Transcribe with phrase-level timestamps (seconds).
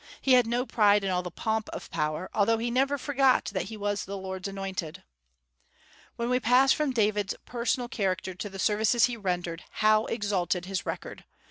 [0.19, 3.65] He had no pride in all the pomp of power, although he never forgot that
[3.65, 5.03] he was the Lord's anointed.
[6.15, 10.87] When we pass from David's personal character to the services he rendered, how exalted his
[10.87, 11.25] record!